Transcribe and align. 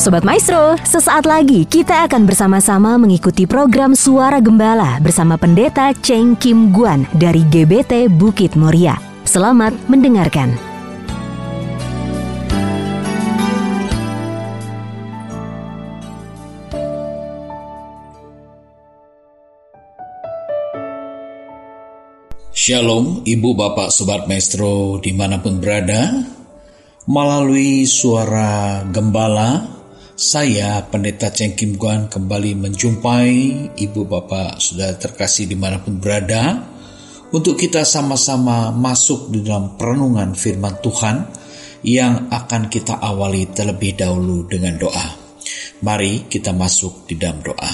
Sobat 0.00 0.24
Maestro, 0.24 0.80
sesaat 0.80 1.28
lagi 1.28 1.68
kita 1.68 2.08
akan 2.08 2.24
bersama-sama 2.24 2.96
mengikuti 2.96 3.44
program 3.44 3.92
Suara 3.92 4.40
Gembala 4.40 4.96
bersama 4.96 5.36
Pendeta 5.36 5.92
Cheng 5.92 6.40
Kim 6.40 6.72
Guan 6.72 7.04
dari 7.12 7.44
GBT 7.44 8.08
Bukit 8.08 8.56
Moria. 8.56 8.96
Selamat 9.28 9.76
mendengarkan. 9.92 10.56
Shalom, 22.56 23.20
Ibu 23.28 23.52
Bapak 23.52 23.92
Sobat 23.92 24.24
Maestro 24.24 24.96
di 24.96 25.12
mana 25.12 25.44
pun 25.44 25.60
berada. 25.60 26.24
Melalui 27.04 27.84
suara 27.84 28.80
gembala, 28.88 29.79
saya, 30.20 30.84
Pendeta 30.84 31.32
Cheng 31.32 31.56
Kim 31.56 31.80
Guan, 31.80 32.04
kembali 32.12 32.52
menjumpai 32.52 33.32
Ibu 33.72 34.04
Bapak 34.04 34.60
sudah 34.60 34.92
terkasih 35.00 35.48
di 35.48 35.56
mana 35.56 35.80
pun 35.80 35.96
berada 35.96 36.60
untuk 37.32 37.56
kita 37.56 37.88
sama-sama 37.88 38.68
masuk 38.68 39.32
di 39.32 39.40
dalam 39.40 39.80
perenungan 39.80 40.36
firman 40.36 40.76
Tuhan 40.84 41.24
yang 41.88 42.28
akan 42.28 42.68
kita 42.68 43.00
awali 43.00 43.48
terlebih 43.48 43.96
dahulu 43.96 44.44
dengan 44.44 44.76
doa. 44.76 45.08
Mari 45.80 46.28
kita 46.28 46.52
masuk 46.52 47.08
di 47.08 47.16
dalam 47.16 47.40
doa. 47.40 47.72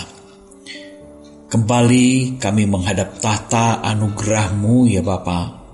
Kembali 1.51 2.39
kami 2.39 2.63
menghadap 2.71 3.19
tahta 3.19 3.83
anugerahmu 3.83 4.87
ya 4.87 5.03
Bapak 5.03 5.66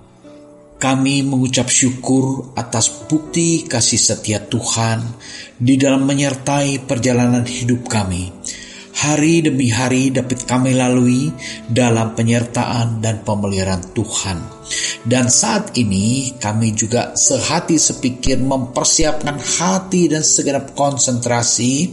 kami 0.83 1.23
mengucap 1.23 1.71
syukur 1.71 2.59
atas 2.59 3.07
bukti 3.07 3.71
kasih 3.71 4.03
setia 4.03 4.43
Tuhan 4.43 4.99
di 5.55 5.79
dalam 5.79 6.03
menyertai 6.03 6.83
perjalanan 6.83 7.47
hidup 7.47 7.87
kami 7.87 8.42
hari 8.93 9.41
demi 9.41 9.73
hari 9.73 10.13
dapat 10.13 10.45
kami 10.45 10.77
lalui 10.77 11.33
dalam 11.69 12.13
penyertaan 12.13 13.01
dan 13.01 13.25
pemeliharaan 13.25 13.93
Tuhan. 13.97 14.39
Dan 15.03 15.27
saat 15.27 15.75
ini 15.77 16.39
kami 16.39 16.73
juga 16.73 17.13
sehati 17.19 17.77
sepikir 17.77 18.39
mempersiapkan 18.39 19.37
hati 19.37 20.07
dan 20.07 20.23
segenap 20.23 20.73
konsentrasi 20.79 21.91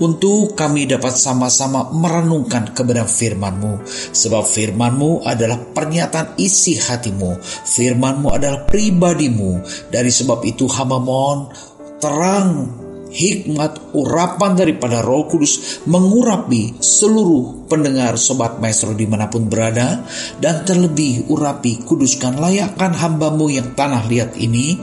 untuk 0.00 0.56
kami 0.56 0.88
dapat 0.88 1.14
sama-sama 1.14 1.92
merenungkan 1.92 2.72
kebenaran 2.72 3.10
firman-Mu. 3.10 3.84
Sebab 4.16 4.42
firman-Mu 4.42 5.28
adalah 5.28 5.60
pernyataan 5.60 6.40
isi 6.40 6.80
hatimu. 6.80 7.36
Firman-Mu 7.44 8.28
adalah 8.32 8.64
pribadimu. 8.64 9.60
Dari 9.92 10.10
sebab 10.10 10.40
itu 10.48 10.64
hamba 10.72 10.98
mohon 10.98 11.52
terang 12.00 12.85
hikmat 13.16 13.96
urapan 13.96 14.52
daripada 14.52 15.00
roh 15.00 15.24
kudus 15.24 15.80
mengurapi 15.88 16.76
seluruh 16.76 17.64
pendengar 17.64 18.20
sobat 18.20 18.60
maestro 18.60 18.92
di 18.92 19.08
mana 19.08 19.32
pun 19.32 19.48
berada 19.48 20.04
dan 20.36 20.68
terlebih 20.68 21.32
urapi 21.32 21.80
kuduskan 21.88 22.36
layakkan 22.36 22.92
hambamu 22.92 23.48
yang 23.48 23.72
tanah 23.72 24.04
liat 24.04 24.36
ini 24.36 24.76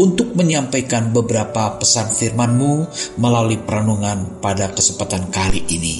untuk 0.00 0.32
menyampaikan 0.32 1.12
beberapa 1.12 1.76
pesan 1.76 2.08
firmanmu 2.08 2.88
melalui 3.20 3.60
perenungan 3.60 4.40
pada 4.40 4.72
kesempatan 4.72 5.28
kali 5.28 5.60
ini 5.68 5.96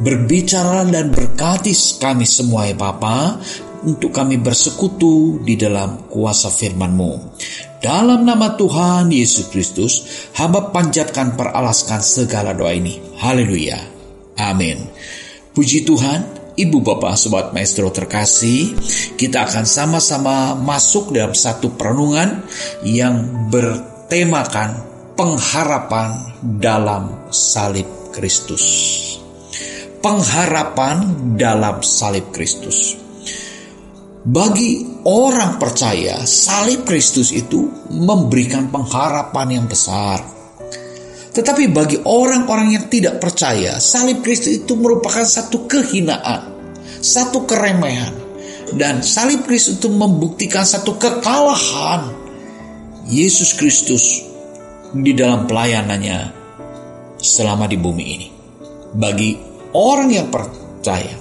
berbicara 0.00 0.84
dan 0.88 1.08
berkati 1.08 1.72
kami 1.96 2.28
semua 2.28 2.68
ya 2.68 2.76
Bapa 2.76 3.40
untuk 3.86 4.10
kami 4.10 4.40
bersekutu 4.40 5.40
di 5.46 5.54
dalam 5.54 6.10
kuasa 6.10 6.50
firman-Mu. 6.50 7.12
Dalam 7.86 8.26
nama 8.26 8.58
Tuhan 8.58 9.14
Yesus 9.14 9.46
Kristus, 9.46 10.02
hamba 10.34 10.74
panjatkan 10.74 11.38
peralaskan 11.38 12.02
segala 12.02 12.50
doa 12.50 12.74
ini. 12.74 12.98
Haleluya. 13.22 13.78
Amin. 14.42 14.90
Puji 15.54 15.86
Tuhan, 15.86 16.50
Ibu 16.58 16.82
Bapak 16.82 17.14
Sobat 17.14 17.54
Maestro 17.54 17.86
terkasih, 17.94 18.74
kita 19.14 19.46
akan 19.46 19.62
sama-sama 19.62 20.58
masuk 20.58 21.14
dalam 21.14 21.30
satu 21.30 21.78
perenungan 21.78 22.42
yang 22.82 23.46
bertemakan 23.54 24.82
pengharapan 25.14 26.34
dalam 26.42 27.30
salib 27.30 27.86
Kristus. 28.10 28.66
Pengharapan 30.02 30.98
dalam 31.38 31.86
salib 31.86 32.34
Kristus. 32.34 32.98
Bagi 34.26 34.95
orang 35.06 35.62
percaya, 35.62 36.26
salib 36.26 36.82
Kristus 36.82 37.30
itu 37.30 37.70
memberikan 37.94 38.74
pengharapan 38.74 39.62
yang 39.62 39.66
besar. 39.70 40.18
Tetapi 41.30 41.70
bagi 41.70 42.02
orang-orang 42.02 42.74
yang 42.74 42.84
tidak 42.90 43.22
percaya, 43.22 43.78
salib 43.78 44.26
Kristus 44.26 44.66
itu 44.66 44.74
merupakan 44.74 45.22
satu 45.22 45.70
kehinaan, 45.70 46.50
satu 46.98 47.46
keremehan. 47.46 48.26
Dan 48.74 48.98
salib 49.06 49.46
Kristus 49.46 49.78
itu 49.78 49.86
membuktikan 49.86 50.66
satu 50.66 50.98
kekalahan 50.98 52.10
Yesus 53.06 53.54
Kristus 53.54 54.26
di 54.90 55.14
dalam 55.14 55.46
pelayanannya 55.46 56.34
selama 57.22 57.70
di 57.70 57.78
bumi 57.78 58.04
ini. 58.10 58.28
Bagi 58.90 59.38
orang 59.70 60.10
yang 60.10 60.34
percaya, 60.34 61.14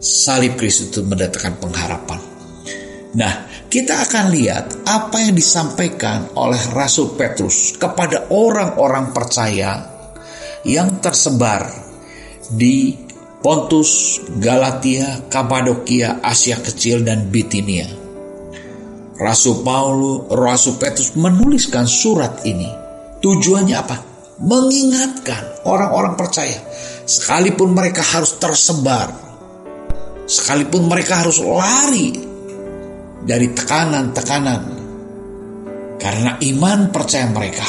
salib 0.00 0.56
Kristus 0.56 0.96
itu 0.96 1.04
mendatangkan 1.04 1.60
pengharapan. 1.60 2.31
Nah, 3.12 3.44
kita 3.68 4.08
akan 4.08 4.32
lihat 4.32 4.88
apa 4.88 5.20
yang 5.20 5.36
disampaikan 5.36 6.32
oleh 6.32 6.60
Rasul 6.72 7.12
Petrus 7.12 7.76
kepada 7.76 8.32
orang-orang 8.32 9.12
percaya 9.12 9.84
yang 10.64 10.96
tersebar 11.04 11.68
di 12.48 12.96
Pontus, 13.42 14.22
Galatia, 14.38 15.28
Kapadokia, 15.28 16.24
Asia 16.24 16.56
Kecil, 16.62 17.02
dan 17.04 17.28
Bitinia. 17.28 17.90
Rasul 19.18 19.60
Paulus, 19.60 20.30
Rasul 20.32 20.78
Petrus 20.78 21.12
menuliskan 21.18 21.84
surat 21.84 22.46
ini. 22.48 22.70
Tujuannya 23.20 23.76
apa? 23.76 23.96
Mengingatkan 24.40 25.66
orang-orang 25.68 26.16
percaya, 26.16 26.56
sekalipun 27.04 27.76
mereka 27.76 28.00
harus 28.00 28.40
tersebar 28.40 29.32
sekalipun 30.32 30.88
mereka 30.88 31.20
harus 31.20 31.42
lari 31.42 32.31
dari 33.22 33.54
tekanan-tekanan 33.54 34.62
karena 36.02 36.34
iman 36.42 36.90
percaya 36.90 37.30
mereka. 37.30 37.66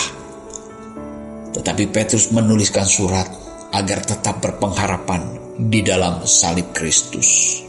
Tetapi 1.54 1.84
Petrus 1.94 2.34
menuliskan 2.34 2.90
surat 2.90 3.30
agar 3.74 4.02
tetap 4.02 4.42
berpengharapan 4.42 5.22
di 5.70 5.86
dalam 5.86 6.26
salib 6.26 6.74
Kristus. 6.74 7.62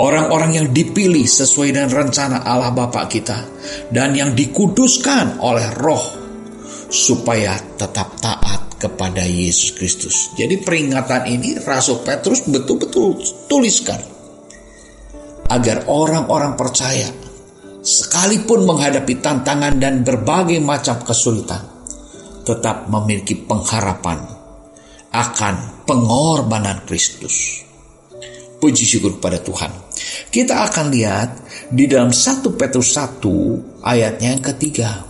Orang-orang 0.00 0.56
yang 0.56 0.68
dipilih 0.70 1.26
sesuai 1.26 1.76
dengan 1.76 1.90
rencana 1.90 2.46
Allah 2.46 2.72
Bapa 2.72 3.04
kita 3.10 3.44
dan 3.90 4.14
yang 4.14 4.32
dikuduskan 4.32 5.42
oleh 5.42 5.66
roh 5.76 6.00
supaya 6.88 7.58
tetap 7.76 8.16
taat 8.22 8.80
kepada 8.80 9.20
Yesus 9.26 9.76
Kristus. 9.76 10.32
Jadi 10.38 10.56
peringatan 10.62 11.28
ini 11.28 11.60
Rasul 11.60 12.00
Petrus 12.00 12.48
betul-betul 12.48 13.20
tuliskan 13.44 14.19
agar 15.50 15.90
orang-orang 15.90 16.54
percaya 16.54 17.10
sekalipun 17.82 18.64
menghadapi 18.68 19.18
tantangan 19.18 19.74
dan 19.82 20.06
berbagai 20.06 20.62
macam 20.62 21.02
kesulitan 21.02 21.66
tetap 22.46 22.86
memiliki 22.86 23.34
pengharapan 23.34 24.22
akan 25.10 25.84
pengorbanan 25.84 26.86
Kristus. 26.86 27.66
Puji 28.60 28.84
syukur 28.84 29.18
pada 29.18 29.40
Tuhan. 29.40 29.72
Kita 30.30 30.62
akan 30.68 30.86
lihat 30.92 31.28
di 31.72 31.88
dalam 31.90 32.14
1 32.14 32.46
Petrus 32.54 32.94
1 32.94 33.82
ayatnya 33.82 34.36
yang 34.36 34.44
ketiga. 34.44 35.02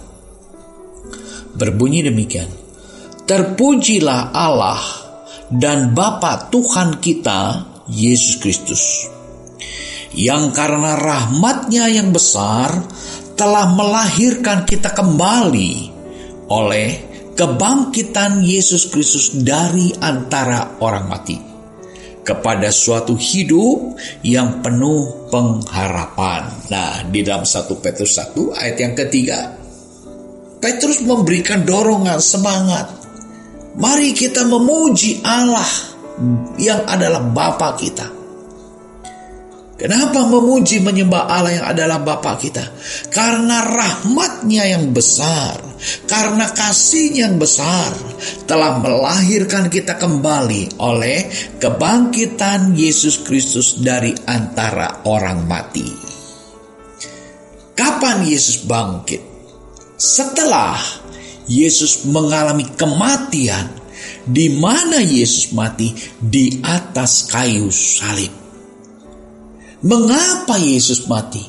Berbunyi 1.51 2.07
demikian. 2.07 2.49
Terpujilah 3.27 4.33
Allah 4.33 4.81
dan 5.51 5.93
Bapa 5.93 6.49
Tuhan 6.49 7.03
kita, 7.03 7.67
Yesus 7.91 8.39
Kristus. 8.39 8.83
Yang 10.11 10.45
karena 10.59 10.99
rahmatnya 10.99 11.87
yang 11.87 12.11
besar 12.11 12.75
telah 13.39 13.71
melahirkan 13.73 14.67
kita 14.67 14.91
kembali 14.91 15.73
oleh 16.51 16.89
kebangkitan 17.39 18.43
Yesus 18.43 18.91
Kristus 18.91 19.33
dari 19.33 19.95
antara 20.03 20.77
orang 20.83 21.07
mati 21.07 21.39
kepada 22.21 22.69
suatu 22.69 23.17
hidup 23.17 23.97
yang 24.27 24.61
penuh 24.61 25.31
pengharapan. 25.33 26.53
Nah, 26.69 27.07
di 27.07 27.25
dalam 27.25 27.47
1 27.47 27.81
Petrus 27.81 28.19
1 28.19 28.61
ayat 28.61 28.77
yang 28.77 28.95
ketiga, 28.99 29.57
Petrus 30.61 31.01
memberikan 31.01 31.65
dorongan 31.65 32.21
semangat 32.21 33.01
Mari 33.81 34.11
kita 34.11 34.45
memuji 34.51 35.23
Allah 35.23 35.71
yang 36.59 36.85
adalah 36.91 37.23
Bapa 37.23 37.79
kita. 37.79 38.20
Kenapa 39.81 40.29
memuji 40.29 40.85
menyembah 40.85 41.25
Allah 41.25 41.53
yang 41.57 41.67
adalah 41.73 42.05
Bapa 42.05 42.37
kita? 42.37 42.69
Karena 43.09 43.65
rahmatnya 43.65 44.69
yang 44.77 44.93
besar, 44.93 45.57
karena 46.05 46.53
kasihnya 46.53 47.33
yang 47.33 47.41
besar, 47.41 47.89
telah 48.45 48.77
melahirkan 48.77 49.73
kita 49.73 49.97
kembali 49.97 50.77
oleh 50.85 51.33
kebangkitan 51.57 52.77
Yesus 52.77 53.25
Kristus 53.25 53.81
dari 53.81 54.13
antara 54.29 55.01
orang 55.09 55.49
mati. 55.49 55.89
Kapan 57.73 58.29
Yesus 58.29 58.61
bangkit? 58.69 59.25
Setelah 59.97 60.77
Yesus 61.49 62.05
mengalami 62.05 62.69
kematian, 62.77 63.65
di 64.29 64.53
mana 64.53 65.01
Yesus 65.01 65.57
mati 65.57 65.97
di 66.21 66.61
atas 66.61 67.33
kayu 67.33 67.73
salib. 67.73 68.40
Mengapa 69.81 70.61
Yesus 70.61 71.09
mati? 71.09 71.41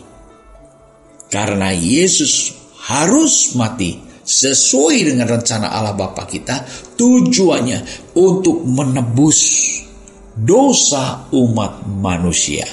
Karena 1.28 1.76
Yesus 1.76 2.56
harus 2.88 3.60
mati 3.60 4.00
sesuai 4.24 5.04
dengan 5.04 5.28
rencana 5.28 5.68
Allah 5.68 5.92
Bapa 5.92 6.24
kita, 6.24 6.64
tujuannya 6.96 8.12
untuk 8.16 8.64
menebus 8.64 9.40
dosa 10.32 11.28
umat 11.36 11.84
manusia. 11.84 12.64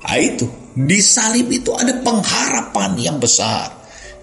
Nah, 0.00 0.16
itu 0.16 0.48
di 0.72 0.96
salib 1.04 1.52
itu 1.52 1.76
ada 1.76 2.00
pengharapan 2.00 2.96
yang 2.96 3.20
besar. 3.20 3.68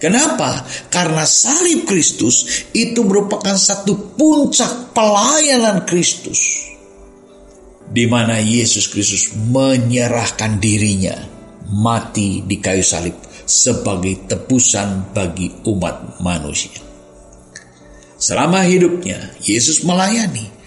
Kenapa? 0.01 0.65
Karena 0.89 1.21
salib 1.21 1.85
Kristus 1.85 2.65
itu 2.73 3.05
merupakan 3.05 3.53
satu 3.53 4.17
puncak 4.17 4.89
pelayanan 4.97 5.85
Kristus. 5.85 6.73
Di 7.87 8.05
mana 8.05 8.37
Yesus 8.37 8.91
Kristus 8.91 9.31
menyerahkan 9.33 10.59
dirinya 10.59 11.15
mati 11.71 12.43
di 12.43 12.59
kayu 12.59 12.83
salib 12.83 13.15
sebagai 13.47 14.27
tebusan 14.27 15.15
bagi 15.15 15.47
umat 15.67 16.19
manusia. 16.19 16.83
Selama 18.17 18.65
hidupnya, 18.67 19.39
Yesus 19.39 19.85
melayani. 19.87 20.57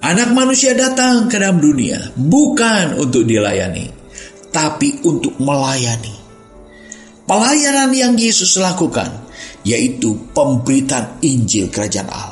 Anak 0.00 0.32
manusia 0.32 0.72
datang 0.72 1.28
ke 1.28 1.36
dalam 1.36 1.60
dunia 1.60 2.12
bukan 2.16 2.96
untuk 2.96 3.28
dilayani, 3.28 3.92
tapi 4.48 4.96
untuk 5.04 5.36
melayani. 5.36 6.16
Pelayanan 7.28 7.92
yang 7.92 8.14
Yesus 8.16 8.56
lakukan 8.56 9.06
yaitu 9.62 10.16
pemberitaan 10.32 11.20
Injil 11.20 11.68
Kerajaan 11.68 12.08
Allah. 12.08 12.29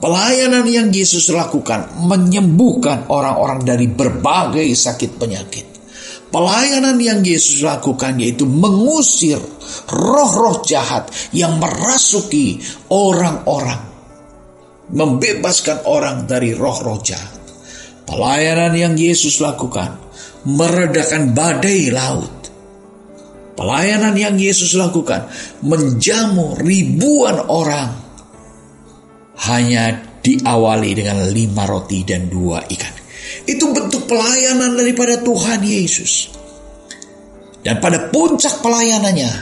Pelayanan 0.00 0.64
yang 0.64 0.88
Yesus 0.88 1.28
lakukan 1.28 1.92
menyembuhkan 2.08 3.12
orang-orang 3.12 3.60
dari 3.68 3.84
berbagai 3.84 4.64
sakit 4.72 5.20
penyakit. 5.20 5.66
Pelayanan 6.32 6.96
yang 6.96 7.20
Yesus 7.20 7.60
lakukan 7.60 8.16
yaitu 8.16 8.48
mengusir 8.48 9.36
roh-roh 9.92 10.64
jahat 10.64 11.12
yang 11.36 11.60
merasuki 11.60 12.64
orang-orang. 12.88 13.92
Membebaskan 14.88 15.84
orang 15.84 16.24
dari 16.24 16.56
roh-roh 16.56 16.96
jahat. 17.04 17.36
Pelayanan 18.08 18.72
yang 18.72 18.94
Yesus 18.96 19.36
lakukan 19.44 20.00
meredakan 20.48 21.36
badai 21.36 21.92
laut. 21.92 22.32
Pelayanan 23.52 24.16
yang 24.16 24.40
Yesus 24.40 24.72
lakukan 24.80 25.28
menjamu 25.60 26.56
ribuan 26.56 27.36
orang 27.52 28.09
hanya 29.48 29.96
diawali 30.20 30.90
dengan 30.92 31.24
lima 31.32 31.64
roti 31.64 32.04
dan 32.04 32.28
dua 32.28 32.60
ikan. 32.68 32.94
Itu 33.48 33.72
bentuk 33.72 34.04
pelayanan 34.04 34.76
daripada 34.76 35.22
Tuhan 35.22 35.60
Yesus. 35.64 36.36
Dan 37.60 37.76
pada 37.80 38.08
puncak 38.08 38.64
pelayanannya, 38.64 39.32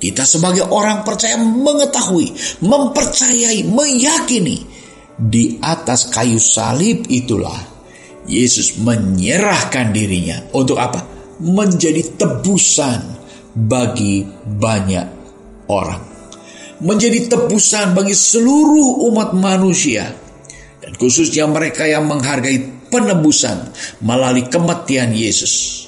kita 0.00 0.24
sebagai 0.28 0.68
orang 0.68 1.04
percaya 1.04 1.36
mengetahui, 1.40 2.32
mempercayai, 2.64 3.64
meyakini 3.64 4.64
di 5.16 5.56
atas 5.64 6.12
kayu 6.12 6.36
salib 6.36 7.08
itulah 7.08 7.56
Yesus 8.28 8.76
menyerahkan 8.80 9.94
dirinya 9.94 10.52
untuk 10.52 10.76
apa? 10.76 11.00
Menjadi 11.40 12.16
tebusan 12.16 13.00
bagi 13.56 14.24
banyak 14.44 15.06
orang. 15.72 16.15
Menjadi 16.76 17.24
tebusan 17.24 17.96
bagi 17.96 18.12
seluruh 18.12 19.08
umat 19.08 19.32
manusia 19.32 20.12
dan 20.86 20.92
khususnya 20.94 21.48
mereka 21.48 21.88
yang 21.88 22.04
menghargai 22.04 22.86
penebusan 22.86 23.74
melalui 24.04 24.46
kematian 24.46 25.10
Yesus. 25.10 25.86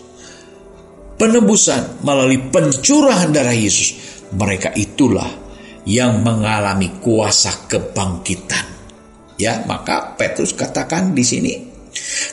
Penebusan 1.18 2.02
melalui 2.02 2.42
pencurahan 2.50 3.30
darah 3.30 3.54
Yesus. 3.54 3.94
Mereka 4.34 4.74
itulah 4.74 5.28
yang 5.86 6.20
mengalami 6.20 7.00
kuasa 7.00 7.68
kebangkitan. 7.70 8.66
Ya, 9.38 9.62
maka 9.70 10.18
Petrus 10.18 10.52
katakan 10.52 11.14
di 11.14 11.22
sini, 11.22 11.54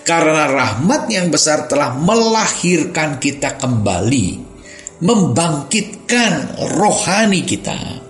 karena 0.02 0.50
rahmat 0.50 1.06
yang 1.08 1.30
besar 1.30 1.70
telah 1.70 1.94
melahirkan 1.94 3.22
kita 3.22 3.62
kembali, 3.62 4.28
membangkitkan 5.06 6.58
rohani 6.78 7.46
kita 7.46 8.05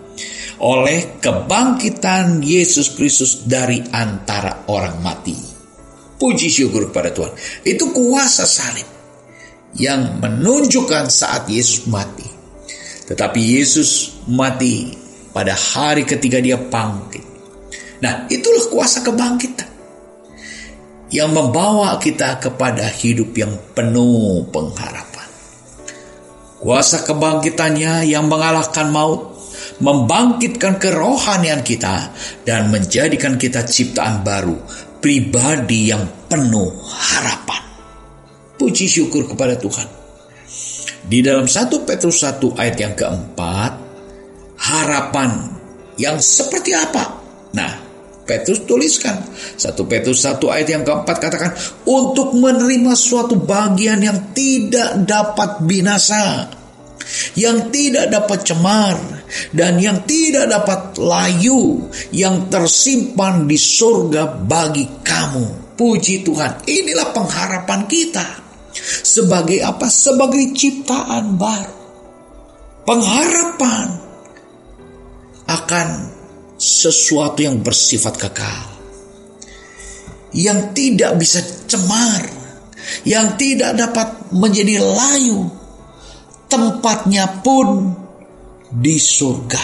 oleh 0.59 1.19
kebangkitan 1.19 2.39
Yesus 2.39 2.95
Kristus 2.95 3.43
dari 3.43 3.83
antara 3.91 4.67
orang 4.71 5.03
mati. 5.03 5.35
Puji 6.15 6.47
syukur 6.47 6.89
kepada 6.89 7.11
Tuhan. 7.11 7.33
Itu 7.67 7.91
kuasa 7.91 8.47
salib 8.47 8.87
yang 9.75 10.23
menunjukkan 10.23 11.11
saat 11.11 11.51
Yesus 11.51 11.91
mati. 11.91 12.27
Tetapi 13.05 13.39
Yesus 13.39 14.23
mati 14.31 14.95
pada 15.35 15.51
hari 15.51 16.07
ketiga 16.07 16.39
dia 16.39 16.55
bangkit. 16.55 17.25
Nah, 17.99 18.27
itulah 18.31 18.65
kuasa 18.71 19.03
kebangkitan 19.03 19.67
yang 21.11 21.35
membawa 21.35 21.99
kita 21.99 22.39
kepada 22.39 22.87
hidup 22.87 23.35
yang 23.35 23.53
penuh 23.75 24.47
pengharapan. 24.49 25.27
Kuasa 26.63 27.05
kebangkitannya 27.05 28.09
yang 28.09 28.25
mengalahkan 28.25 28.89
maut, 28.89 29.34
membangkitkan 29.79 30.79
kerohanian 30.79 31.61
kita, 31.65 32.11
dan 32.47 32.71
menjadikan 32.71 33.35
kita 33.35 33.63
ciptaan 33.67 34.23
baru, 34.23 34.55
pribadi 34.99 35.91
yang 35.91 36.05
penuh 36.31 36.71
harapan. 36.87 37.63
Puji 38.55 38.87
syukur 38.87 39.27
kepada 39.27 39.59
Tuhan. 39.59 39.87
Di 41.05 41.21
dalam 41.21 41.45
1 41.45 41.85
Petrus 41.85 42.23
1 42.23 42.57
ayat 42.57 42.77
yang 42.81 42.93
keempat, 42.97 43.71
harapan 44.57 45.53
yang 46.01 46.17
seperti 46.17 46.73
apa? 46.73 47.03
Nah, 47.53 47.85
Petrus 48.25 48.65
tuliskan 48.65 49.21
1 49.53 49.61
Petrus 49.85 50.25
1 50.25 50.41
ayat 50.49 50.67
yang 50.73 50.83
keempat 50.83 51.17
katakan 51.21 51.53
untuk 51.85 52.33
menerima 52.33 52.97
suatu 52.97 53.37
bagian 53.37 54.01
yang 54.01 54.33
tidak 54.33 55.05
dapat 55.05 55.61
binasa 55.61 56.49
yang 57.37 57.69
tidak 57.69 58.09
dapat 58.09 58.41
cemar 58.41 58.97
dan 59.51 59.81
yang 59.81 60.05
tidak 60.05 60.49
dapat 60.49 60.97
layu 61.01 61.89
yang 62.13 62.47
tersimpan 62.47 63.49
di 63.49 63.57
surga 63.57 64.45
bagi 64.45 65.01
kamu. 65.01 65.75
Puji 65.75 66.23
Tuhan, 66.23 66.63
inilah 66.63 67.11
pengharapan 67.11 67.83
kita. 67.83 68.23
Sebagai 69.03 69.59
apa? 69.59 69.91
Sebagai 69.91 70.55
ciptaan 70.55 71.35
baru. 71.35 71.75
Pengharapan 72.85 73.87
akan 75.51 75.87
sesuatu 76.55 77.43
yang 77.43 77.59
bersifat 77.59 78.15
kekal. 78.15 78.65
Yang 80.31 80.59
tidak 80.75 81.11
bisa 81.19 81.43
cemar. 81.67 82.23
Yang 83.03 83.27
tidak 83.41 83.71
dapat 83.75 84.07
menjadi 84.31 84.79
layu 84.79 85.49
tempatnya 86.45 87.41
pun 87.41 87.91
di 88.75 88.99
surga. 88.99 89.63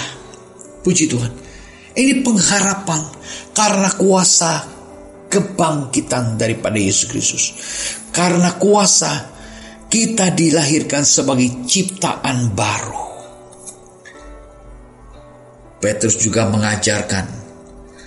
Puji 0.81 1.05
Tuhan. 1.11 1.31
Ini 1.91 2.23
pengharapan 2.23 3.01
karena 3.51 3.89
kuasa 3.99 4.63
kebangkitan 5.27 6.39
daripada 6.39 6.79
Yesus 6.79 7.05
Kristus. 7.11 7.43
Karena 8.15 8.55
kuasa 8.55 9.31
kita 9.91 10.31
dilahirkan 10.31 11.03
sebagai 11.03 11.67
ciptaan 11.67 12.55
baru. 12.55 13.03
Petrus 15.81 16.21
juga 16.21 16.47
mengajarkan 16.47 17.25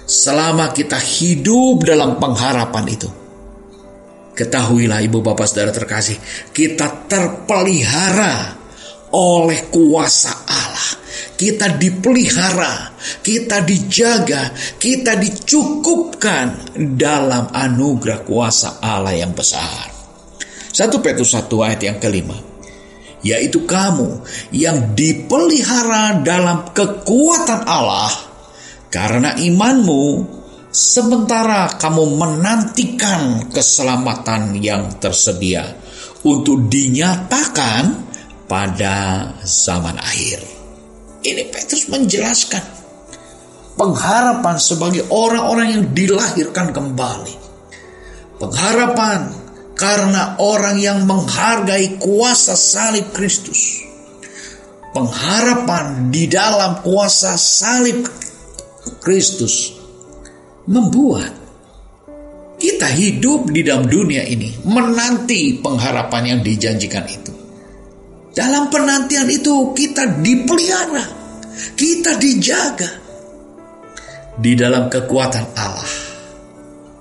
selama 0.09 0.73
kita 0.73 0.97
hidup 0.97 1.85
dalam 1.85 2.17
pengharapan 2.17 2.85
itu. 2.89 3.11
Ketahuilah 4.35 4.99
ibu 5.05 5.23
bapak 5.23 5.47
saudara 5.47 5.71
terkasih, 5.71 6.19
kita 6.51 7.07
terpelihara 7.07 8.65
oleh 9.15 9.71
kuasa 9.71 10.33
Allah. 10.47 10.94
Kita 11.35 11.75
dipelihara, 11.75 12.95
kita 13.23 13.67
dijaga, 13.67 14.55
kita 14.79 15.19
dicukupkan 15.19 16.79
dalam 16.95 17.51
anugerah 17.51 18.23
kuasa 18.23 18.79
Allah 18.79 19.19
yang 19.19 19.35
besar. 19.35 19.91
1 20.75 20.91
Petrus 21.03 21.35
1 21.35 21.51
ayat 21.67 21.81
yang 21.83 21.99
kelima. 21.99 22.39
Yaitu 23.25 23.67
kamu 23.67 24.21
yang 24.53 24.93
dipelihara 24.93 26.21
dalam 26.21 26.77
kekuatan 26.77 27.65
Allah 27.65 28.13
Karena 28.93 29.35
imanmu, 29.35 30.23
sementara 30.71 31.75
kamu 31.83 32.15
menantikan 32.15 33.51
keselamatan 33.51 34.55
yang 34.63 35.03
tersedia 35.03 35.67
untuk 36.23 36.71
dinyatakan 36.71 38.07
pada 38.47 39.31
zaman 39.43 39.99
akhir. 39.99 40.54
Ini 41.25 41.49
Petrus 41.49 41.89
menjelaskan 41.89 42.61
pengharapan 43.81 44.57
sebagai 44.61 45.09
orang-orang 45.09 45.69
yang 45.73 45.85
dilahirkan 45.97 46.71
kembali. 46.77 47.35
Pengharapan 48.37 49.33
karena 49.73 50.39
orang 50.39 50.79
yang 50.79 51.09
menghargai 51.09 51.97
kuasa 51.99 52.55
salib 52.55 53.11
Kristus. 53.17 53.83
Pengharapan 54.95 56.15
di 56.15 56.31
dalam 56.31 56.79
kuasa 56.87 57.35
salib 57.35 58.07
Kristus 59.03 59.75
membuat 60.71 61.35
kita 62.63 62.87
hidup 62.95 63.51
di 63.51 63.67
dalam 63.67 63.91
dunia 63.91 64.23
ini 64.23 64.55
menanti 64.63 65.59
pengharapan 65.59 66.39
yang 66.39 66.41
dijanjikan 66.47 67.05
itu. 67.11 67.34
Dalam 68.35 68.67
penantian 68.67 69.31
itu 69.31 69.71
kita 69.71 70.19
dipelihara, 70.19 71.07
kita 71.79 72.19
dijaga 72.19 72.91
di 74.35 74.59
dalam 74.59 74.91
kekuatan 74.91 75.55
Allah. 75.55 75.95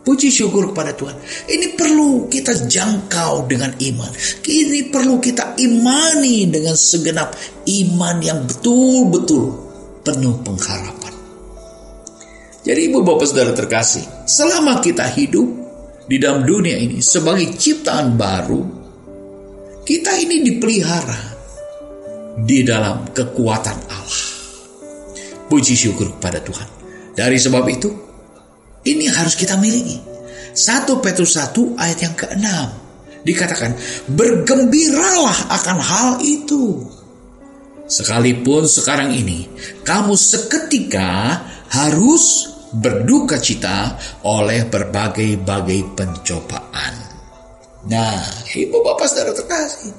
Puji 0.04 0.30
syukur 0.30 0.76
kepada 0.76 0.92
Tuhan. 0.94 1.16
Ini 1.48 1.80
perlu 1.80 2.28
kita 2.28 2.68
jangkau 2.68 3.48
dengan 3.48 3.72
iman. 3.72 4.12
Ini 4.44 4.92
perlu 4.92 5.16
kita 5.18 5.56
imani 5.58 6.44
dengan 6.52 6.76
segenap 6.76 7.34
iman 7.66 8.16
yang 8.20 8.44
betul-betul 8.44 9.56
penuh 10.04 10.36
pengharapan. 10.44 11.14
Jadi 12.68 12.80
ibu 12.92 13.00
bapak 13.00 13.26
saudara 13.26 13.56
terkasih, 13.56 14.28
selama 14.28 14.84
kita 14.84 15.08
hidup 15.08 15.48
di 16.04 16.20
dalam 16.20 16.44
dunia 16.44 16.76
ini 16.76 17.00
sebagai 17.00 17.56
ciptaan 17.56 18.20
baru, 18.20 18.83
kita 19.84 20.16
ini 20.16 20.40
dipelihara 20.48 21.22
di 22.40 22.64
dalam 22.64 23.12
kekuatan 23.12 23.78
Allah. 23.92 24.28
Puji 25.52 25.76
syukur 25.76 26.16
kepada 26.18 26.40
Tuhan. 26.40 26.68
Dari 27.14 27.38
sebab 27.38 27.64
itu, 27.70 27.92
ini 28.88 29.06
harus 29.12 29.36
kita 29.36 29.60
miliki. 29.60 30.00
1 30.56 31.04
Petrus 31.04 31.36
1 31.36 31.78
ayat 31.78 32.00
yang 32.00 32.16
ke-6 32.16 32.48
dikatakan, 33.28 33.76
bergembiralah 34.08 35.52
akan 35.52 35.78
hal 35.78 36.10
itu. 36.24 36.88
Sekalipun 37.84 38.66
sekarang 38.66 39.12
ini 39.12 39.46
kamu 39.84 40.16
seketika 40.16 41.44
harus 41.70 42.48
berduka 42.74 43.38
cita 43.38 44.00
oleh 44.26 44.66
berbagai-bagai 44.66 45.94
pencobaan. 45.94 47.03
Nah, 47.84 48.24
ibu 48.56 48.80
bapak 48.80 49.12
saudara 49.12 49.36
terkasih. 49.36 49.92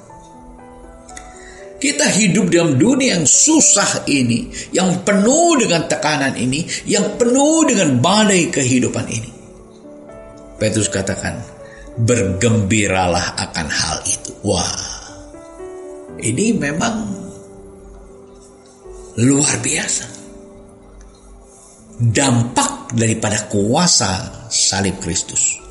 Kita 1.75 2.07
hidup 2.17 2.49
dalam 2.49 2.81
dunia 2.81 3.19
yang 3.19 3.29
susah 3.29 4.09
ini, 4.09 4.49
yang 4.73 5.05
penuh 5.05 5.53
dengan 5.61 5.85
tekanan 5.85 6.33
ini, 6.33 6.65
yang 6.89 7.13
penuh 7.19 7.61
dengan 7.69 8.01
badai 8.01 8.49
kehidupan 8.49 9.05
ini. 9.05 9.29
Petrus 10.57 10.89
katakan, 10.89 11.37
bergembiralah 11.99 13.37
akan 13.37 13.67
hal 13.69 13.97
itu. 14.07 14.33
Wah, 14.41 14.81
ini 16.25 16.57
memang 16.57 16.95
luar 19.21 19.55
biasa. 19.61 20.05
Dampak 21.95 22.97
daripada 22.97 23.45
kuasa 23.45 24.43
salib 24.49 24.99
Kristus 24.99 25.64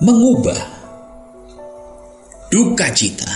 mengubah 0.00 0.56
duka 2.48 2.88
cita 2.96 3.28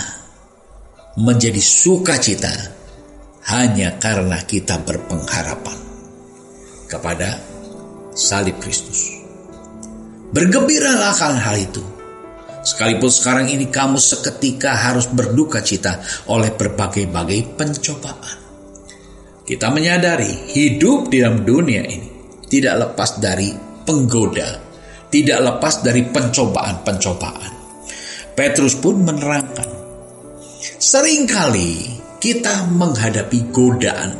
menjadi 1.13 1.61
sukacita 1.61 2.49
hanya 3.53 4.01
karena 4.01 4.41
kita 4.41 4.81
berpengharapan 4.81 5.77
kepada 6.89 7.37
salib 8.17 8.57
Kristus. 8.57 9.13
Bergembiralah 10.33 11.13
akan 11.13 11.37
hal 11.37 11.69
itu. 11.69 11.85
Sekalipun 12.65 13.13
sekarang 13.13 13.45
ini 13.45 13.69
kamu 13.69 14.01
seketika 14.01 14.73
harus 14.73 15.05
berduka 15.05 15.61
cita 15.61 16.01
oleh 16.33 16.49
berbagai-bagai 16.49 17.53
pencobaan. 17.53 18.37
Kita 19.45 19.69
menyadari 19.69 20.49
hidup 20.49 21.13
di 21.13 21.21
dalam 21.21 21.45
dunia 21.45 21.85
ini 21.85 22.09
tidak 22.49 22.89
lepas 22.89 23.21
dari 23.21 23.53
penggoda 23.85 24.64
tidak 25.15 25.39
lepas 25.39 25.79
dari 25.79 26.03
pencobaan-pencobaan. 26.11 27.53
Petrus 28.35 28.75
pun 28.75 28.99
menerangkan, 28.99 29.69
sering 30.75 31.23
kali 31.23 31.87
kita 32.19 32.67
menghadapi 32.67 33.47
godaan 33.47 34.11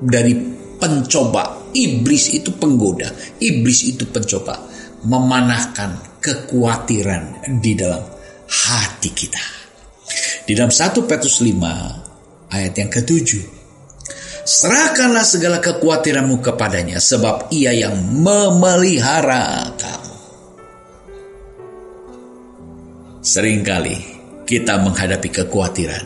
dari 0.00 0.32
pencoba. 0.80 1.60
Iblis 1.74 2.30
itu 2.32 2.54
penggoda, 2.56 3.10
iblis 3.42 3.84
itu 3.84 4.06
pencoba, 4.08 4.62
memanahkan 5.04 6.22
kekhawatiran 6.22 7.44
di 7.60 7.74
dalam 7.74 8.00
hati 8.48 9.10
kita. 9.12 9.44
Di 10.46 10.54
dalam 10.54 10.70
1 10.70 11.04
Petrus 11.04 11.42
5 11.42 12.54
ayat 12.54 12.72
yang 12.78 12.88
ketujuh, 12.88 13.44
Serahkanlah 14.44 15.24
segala 15.24 15.56
kekhawatiranmu 15.56 16.44
kepadanya 16.44 17.00
sebab 17.00 17.48
ia 17.48 17.72
yang 17.72 17.96
memelihara 17.96 19.72
kamu. 19.72 20.13
Seringkali 23.24 23.96
kita 24.44 24.84
menghadapi 24.84 25.32
kekhawatiran, 25.32 26.04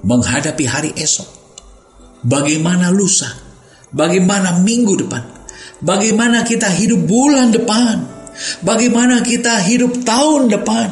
menghadapi 0.00 0.64
hari 0.64 0.96
esok. 0.96 1.28
Bagaimana 2.24 2.88
lusa? 2.88 3.28
Bagaimana 3.92 4.64
minggu 4.64 4.96
depan? 5.04 5.20
Bagaimana 5.84 6.40
kita 6.40 6.72
hidup 6.72 7.04
bulan 7.04 7.52
depan? 7.52 8.00
Bagaimana 8.64 9.20
kita 9.20 9.60
hidup 9.60 10.08
tahun 10.08 10.48
depan? 10.48 10.88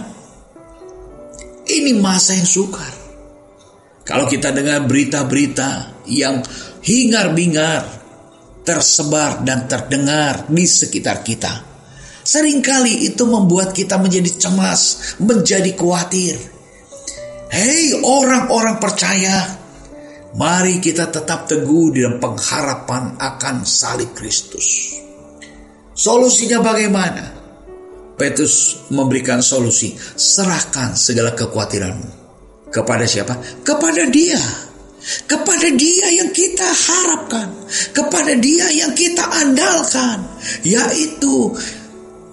Ini 1.64 1.96
masa 1.96 2.36
yang 2.36 2.44
sukar. 2.44 2.92
Kalau 4.04 4.28
kita 4.28 4.52
dengar 4.52 4.84
berita-berita 4.84 6.04
yang 6.04 6.44
hingar-bingar 6.84 7.88
tersebar 8.60 9.40
dan 9.40 9.64
terdengar 9.64 10.52
di 10.52 10.68
sekitar 10.68 11.24
kita, 11.24 11.71
Seringkali 12.22 13.10
itu 13.10 13.26
membuat 13.26 13.74
kita 13.74 13.98
menjadi 13.98 14.30
cemas, 14.38 15.14
menjadi 15.18 15.74
khawatir. 15.74 16.38
Hei 17.50 17.92
orang-orang 17.98 18.78
percaya, 18.78 19.58
mari 20.38 20.78
kita 20.78 21.10
tetap 21.10 21.50
teguh 21.50 21.92
dalam 21.92 22.22
pengharapan 22.22 23.18
akan 23.18 23.66
salib 23.66 24.14
Kristus. 24.14 24.96
Solusinya 25.92 26.62
bagaimana? 26.64 27.42
Petrus 28.16 28.86
memberikan 28.94 29.42
solusi, 29.42 29.92
serahkan 29.98 30.94
segala 30.96 31.34
kekhawatiranmu. 31.34 32.22
Kepada 32.72 33.04
siapa? 33.04 33.36
Kepada 33.60 34.08
dia. 34.08 34.40
Kepada 35.28 35.68
dia 35.76 36.06
yang 36.16 36.32
kita 36.32 36.64
harapkan. 36.64 37.52
Kepada 37.92 38.32
dia 38.40 38.72
yang 38.72 38.96
kita 38.96 39.28
andalkan. 39.28 40.24
Yaitu 40.64 41.52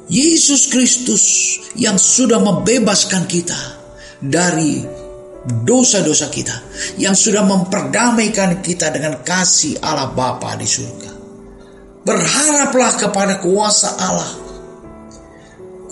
Yesus 0.10 0.74
Kristus 0.74 1.26
yang 1.78 2.02
sudah 2.02 2.42
membebaskan 2.42 3.30
kita 3.30 3.78
dari 4.18 4.82
dosa-dosa 5.46 6.34
kita, 6.34 6.58
yang 6.98 7.14
sudah 7.14 7.46
memperdamaikan 7.46 8.58
kita 8.66 8.90
dengan 8.90 9.22
kasih 9.22 9.78
Allah 9.86 10.10
Bapa 10.10 10.58
di 10.58 10.66
surga. 10.66 11.12
Berharaplah 12.02 12.92
kepada 12.98 13.38
kuasa 13.38 13.90
Allah. 14.02 14.32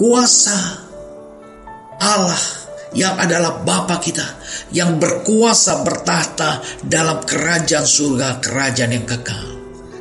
Kuasa 0.01 0.57
Allah 2.01 2.43
yang 2.97 3.21
adalah 3.21 3.61
Bapa 3.61 4.01
kita 4.01 4.25
yang 4.73 4.97
berkuasa 4.97 5.85
bertahta 5.85 6.65
dalam 6.81 7.21
kerajaan 7.21 7.85
surga, 7.85 8.41
kerajaan 8.41 8.97
yang 8.97 9.05
kekal. 9.05 9.45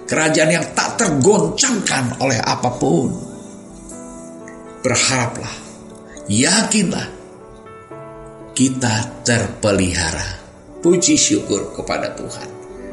Kerajaan 0.08 0.50
yang 0.56 0.66
tak 0.72 0.96
tergoncangkan 1.02 2.22
oleh 2.22 2.38
apa 2.38 2.70
pun 2.78 3.25
berharaplah, 4.80 5.54
yakinlah, 6.26 7.08
kita 8.56 9.22
terpelihara. 9.22 10.44
Puji 10.80 11.18
syukur 11.18 11.74
kepada 11.74 12.14
Tuhan. 12.14 12.48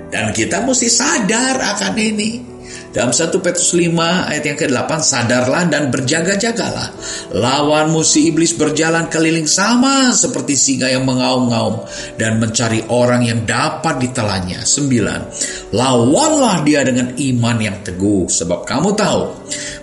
Dan 0.10 0.30
kita 0.34 0.62
mesti 0.62 0.90
sadar 0.90 1.58
akan 1.58 1.94
ini. 1.98 2.53
Dalam 2.94 3.10
1 3.10 3.34
Petrus 3.42 3.74
5 3.74 3.90
ayat 4.30 4.44
yang 4.46 4.54
ke-8 4.54 4.92
sadarlah 5.02 5.66
dan 5.66 5.90
berjaga-jagalah. 5.90 6.94
Lawan 7.34 7.90
musuh 7.90 8.30
iblis 8.30 8.54
berjalan 8.54 9.10
keliling 9.10 9.50
sama 9.50 10.14
seperti 10.14 10.54
singa 10.54 10.94
yang 10.94 11.02
mengaum-ngaum 11.02 11.90
dan 12.22 12.38
mencari 12.38 12.86
orang 12.94 13.26
yang 13.26 13.50
dapat 13.50 13.98
ditelannya. 13.98 14.62
9. 14.62 15.74
Lawanlah 15.74 16.62
dia 16.62 16.86
dengan 16.86 17.18
iman 17.18 17.58
yang 17.58 17.82
teguh 17.82 18.30
sebab 18.30 18.62
kamu 18.62 18.94
tahu 18.94 19.24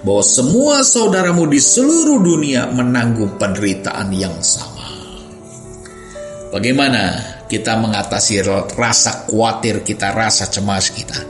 bahwa 0.07 0.23
semua 0.23 0.87
saudaramu 0.87 1.51
di 1.51 1.59
seluruh 1.59 2.23
dunia 2.23 2.71
menanggung 2.71 3.35
penderitaan 3.43 4.07
yang 4.15 4.39
sama. 4.39 4.87
Bagaimana 6.55 7.19
kita 7.51 7.75
mengatasi 7.75 8.47
rasa 8.79 9.27
khawatir 9.27 9.83
kita, 9.83 10.15
rasa 10.15 10.47
cemas 10.47 10.95
kita? 10.95 11.30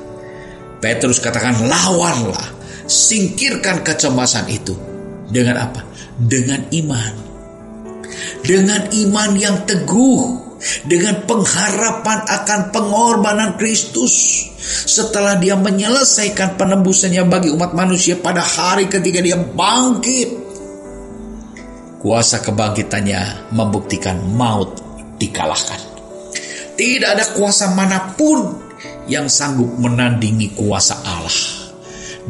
Petrus 0.80 1.20
katakan 1.20 1.68
lawanlah, 1.68 2.48
singkirkan 2.88 3.84
kecemasan 3.84 4.48
itu. 4.48 4.72
Dengan 5.28 5.70
apa? 5.70 5.84
Dengan 6.16 6.64
iman. 6.72 7.12
Dengan 8.40 8.88
iman 8.88 9.30
yang 9.36 9.62
teguh, 9.68 10.50
dengan 10.88 11.24
pengharapan 11.24 12.18
akan 12.24 12.60
pengorbanan 12.72 13.56
Kristus 13.60 14.44
setelah 14.88 15.36
dia 15.40 15.56
menyelesaikan 15.56 16.56
penembusannya 16.56 17.24
bagi 17.28 17.48
umat 17.52 17.72
manusia 17.72 18.16
pada 18.16 18.40
hari 18.40 18.88
ketika 18.88 19.20
dia 19.20 19.36
bangkit. 19.36 20.48
Kuasa 22.00 22.40
kebangkitannya 22.40 23.52
membuktikan 23.52 24.24
maut 24.32 24.80
dikalahkan. 25.20 25.80
Tidak 26.80 27.08
ada 27.12 27.28
kuasa 27.36 27.76
mana 27.76 28.16
pun 28.16 28.69
yang 29.10 29.26
sanggup 29.26 29.74
menandingi 29.76 30.54
kuasa 30.54 31.02
Allah. 31.02 31.34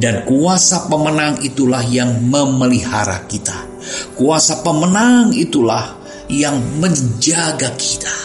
Dan 0.00 0.24
kuasa 0.24 0.88
pemenang 0.88 1.44
itulah 1.44 1.84
yang 1.84 2.24
memelihara 2.24 3.28
kita. 3.28 3.68
Kuasa 4.16 4.64
pemenang 4.64 5.36
itulah 5.36 6.00
yang 6.32 6.56
menjaga 6.80 7.76
kita. 7.76 8.16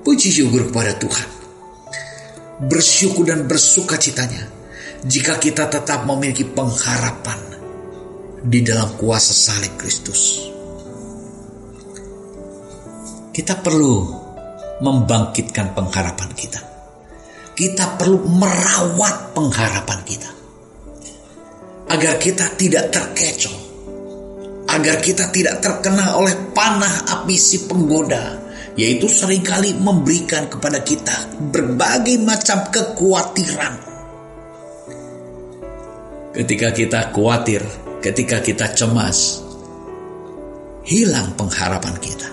Puji 0.00 0.32
syukur 0.32 0.72
kepada 0.72 0.96
Tuhan. 0.96 1.28
Bersyukur 2.64 3.28
dan 3.28 3.44
bersuka 3.44 4.00
citanya 4.00 4.48
jika 5.04 5.36
kita 5.36 5.68
tetap 5.68 6.06
memiliki 6.08 6.46
pengharapan 6.48 7.38
di 8.40 8.62
dalam 8.64 8.94
kuasa 8.96 9.34
salib 9.34 9.74
Kristus. 9.76 10.48
Kita 13.34 13.58
perlu 13.58 14.22
membangkitkan 14.78 15.74
pengharapan 15.74 16.30
kita 16.34 16.71
kita 17.52 18.00
perlu 18.00 18.24
merawat 18.24 19.36
pengharapan 19.36 20.00
kita. 20.08 20.30
Agar 21.92 22.16
kita 22.16 22.56
tidak 22.56 22.88
terkecoh. 22.88 23.56
Agar 24.72 24.96
kita 25.04 25.28
tidak 25.28 25.60
terkena 25.60 26.16
oleh 26.16 26.32
panah 26.56 27.20
api 27.20 27.36
si 27.36 27.68
penggoda. 27.68 28.40
Yaitu 28.72 29.04
sering 29.04 29.44
kali 29.44 29.76
memberikan 29.76 30.48
kepada 30.48 30.80
kita 30.80 31.28
berbagai 31.52 32.16
macam 32.24 32.64
kekhawatiran. 32.72 33.74
Ketika 36.32 36.72
kita 36.72 37.12
khawatir, 37.12 37.60
ketika 38.00 38.40
kita 38.40 38.72
cemas, 38.72 39.44
hilang 40.88 41.36
pengharapan 41.36 41.92
kita. 42.00 42.28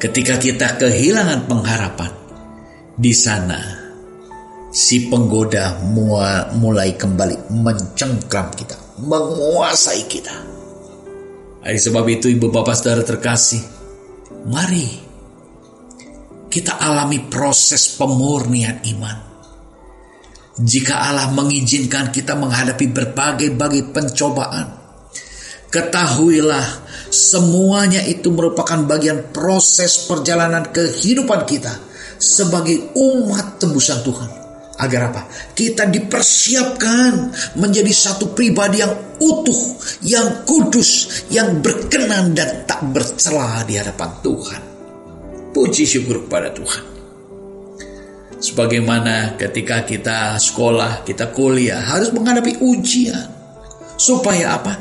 Ketika 0.00 0.40
kita 0.40 0.80
kehilangan 0.80 1.44
pengharapan, 1.44 2.15
di 2.96 3.12
sana, 3.12 3.60
si 4.72 5.12
penggoda 5.12 5.84
mulai 6.56 6.96
kembali 6.96 7.52
mencengkram 7.52 8.48
kita, 8.56 8.76
menguasai 9.04 10.02
kita. 10.08 10.32
Oleh 11.60 11.76
sebab 11.76 12.08
itu, 12.08 12.32
ibu 12.32 12.48
bapak 12.48 12.72
saudara 12.72 13.04
terkasih, 13.04 13.60
mari 14.48 14.88
kita 16.48 16.80
alami 16.80 17.20
proses 17.28 17.92
pemurnian 18.00 18.80
iman. 18.96 19.18
Jika 20.56 21.12
Allah 21.12 21.28
mengizinkan 21.36 22.08
kita 22.08 22.32
menghadapi 22.32 22.88
berbagai-bagai 22.88 23.92
pencobaan, 23.92 24.72
ketahuilah 25.68 26.64
semuanya 27.12 28.00
itu 28.08 28.32
merupakan 28.32 28.80
bagian 28.88 29.36
proses 29.36 30.08
perjalanan 30.08 30.64
kehidupan 30.72 31.44
kita 31.44 31.76
sebagai 32.18 32.92
umat 32.96 33.60
tebusan 33.60 34.00
Tuhan. 34.02 34.30
Agar 34.76 35.08
apa? 35.08 35.24
Kita 35.56 35.88
dipersiapkan 35.88 37.32
menjadi 37.56 37.88
satu 37.88 38.36
pribadi 38.36 38.84
yang 38.84 38.92
utuh, 39.16 39.80
yang 40.04 40.44
kudus, 40.44 41.24
yang 41.32 41.64
berkenan 41.64 42.36
dan 42.36 42.68
tak 42.68 42.84
bercelah 42.92 43.64
di 43.64 43.80
hadapan 43.80 44.10
Tuhan. 44.20 44.62
Puji 45.56 45.88
syukur 45.88 46.28
kepada 46.28 46.52
Tuhan. 46.52 46.84
Sebagaimana 48.36 49.40
ketika 49.40 49.80
kita 49.88 50.36
sekolah, 50.36 51.08
kita 51.08 51.32
kuliah, 51.32 51.80
harus 51.80 52.12
menghadapi 52.12 52.60
ujian. 52.60 53.32
Supaya 53.96 54.60
apa? 54.60 54.76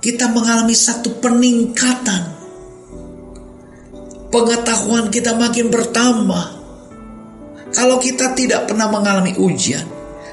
Kita 0.00 0.32
mengalami 0.32 0.72
satu 0.72 1.20
peningkatan. 1.20 2.40
Pengetahuan 4.32 5.12
kita 5.12 5.36
makin 5.36 5.68
bertambah 5.68 6.55
kalau 7.74 7.98
kita 7.98 8.36
tidak 8.38 8.70
pernah 8.70 8.86
mengalami 8.86 9.34
ujian, 9.34 9.86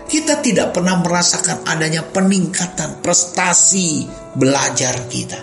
kita 0.06 0.44
tidak 0.46 0.76
pernah 0.76 1.02
merasakan 1.02 1.66
adanya 1.66 2.06
peningkatan 2.06 3.02
prestasi 3.02 4.06
belajar 4.38 5.10
kita. 5.10 5.40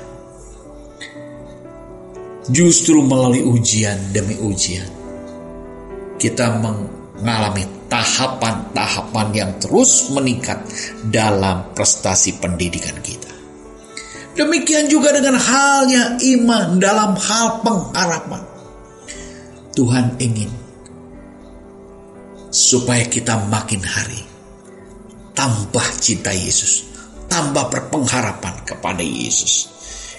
Justru 2.50 3.02
melalui 3.02 3.42
ujian 3.42 4.14
demi 4.14 4.38
ujian, 4.38 4.86
kita 6.18 6.62
mengalami 6.62 7.66
tahapan-tahapan 7.90 9.28
yang 9.34 9.52
terus 9.58 10.14
meningkat 10.14 10.62
dalam 11.10 11.74
prestasi 11.74 12.38
pendidikan 12.38 12.94
kita. 13.02 13.30
Demikian 14.38 14.86
juga 14.86 15.10
dengan 15.10 15.36
halnya 15.36 16.14
iman 16.16 16.78
dalam 16.78 17.18
hal 17.18 17.60
pengharapan. 17.66 18.42
Tuhan 19.74 20.16
ingin 20.22 20.59
supaya 22.50 23.06
kita 23.06 23.46
makin 23.46 23.82
hari 23.86 24.30
tambah 25.40 25.86
cinta 26.02 26.34
Yesus, 26.34 26.84
tambah 27.30 27.72
berpengharapan 27.72 28.60
kepada 28.66 29.00
Yesus. 29.00 29.72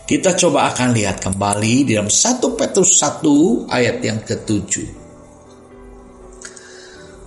Kita 0.08 0.34
coba 0.34 0.74
akan 0.74 0.98
lihat 0.98 1.22
kembali 1.22 1.86
di 1.86 1.94
dalam 1.94 2.10
1 2.10 2.58
Petrus 2.58 3.00
1 3.00 3.70
ayat 3.70 3.98
yang 4.02 4.20
ketujuh. 4.26 4.90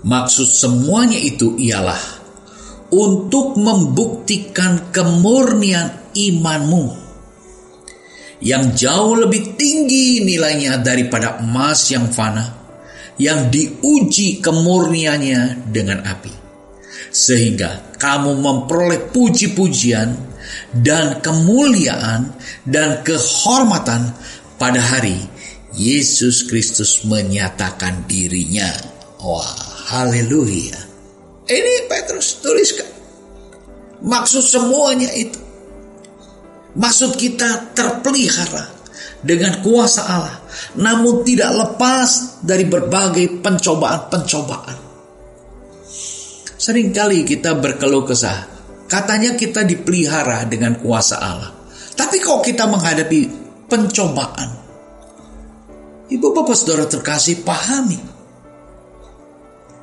Maksud 0.04 0.48
semuanya 0.50 1.16
itu 1.16 1.56
ialah 1.56 2.02
untuk 2.92 3.56
membuktikan 3.56 4.92
kemurnian 4.92 6.12
imanmu 6.12 6.86
yang 8.44 8.76
jauh 8.76 9.16
lebih 9.16 9.56
tinggi 9.56 10.20
nilainya 10.20 10.76
daripada 10.84 11.40
emas 11.40 11.88
yang 11.88 12.12
fana 12.12 12.63
yang 13.20 13.50
diuji 13.50 14.42
kemurniannya 14.42 15.70
dengan 15.70 16.02
api. 16.02 16.32
Sehingga 17.14 17.94
kamu 17.94 18.42
memperoleh 18.42 19.10
puji-pujian 19.14 20.08
dan 20.74 21.22
kemuliaan 21.22 22.34
dan 22.66 23.06
kehormatan 23.06 24.10
pada 24.58 24.82
hari 24.82 25.18
Yesus 25.74 26.46
Kristus 26.46 27.06
menyatakan 27.06 28.06
dirinya. 28.06 28.70
Wah, 29.22 29.46
haleluya. 29.94 30.78
Ini 31.44 31.74
Petrus 31.90 32.42
tuliskan. 32.42 32.88
Maksud 34.04 34.44
semuanya 34.44 35.10
itu. 35.14 35.40
Maksud 36.74 37.14
kita 37.14 37.70
terpelihara 37.72 38.66
dengan 39.22 39.62
kuasa 39.62 40.02
Allah 40.04 40.43
namun 40.80 41.22
tidak 41.22 41.52
lepas 41.54 42.40
dari 42.40 42.64
berbagai 42.64 43.44
pencobaan-pencobaan. 43.44 44.78
Seringkali 46.54 47.28
kita 47.28 47.60
berkeluh 47.60 48.08
kesah, 48.08 48.48
katanya 48.88 49.36
kita 49.36 49.62
dipelihara 49.62 50.48
dengan 50.48 50.80
kuasa 50.80 51.20
Allah. 51.20 51.52
Tapi 51.94 52.16
kok 52.18 52.40
kita 52.42 52.64
menghadapi 52.66 53.20
pencobaan? 53.68 54.50
Ibu 56.08 56.26
bapak 56.32 56.56
saudara 56.56 56.88
terkasih 56.88 57.44
pahami. 57.44 58.00